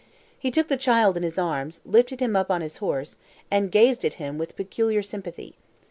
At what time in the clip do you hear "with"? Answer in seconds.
4.39-4.55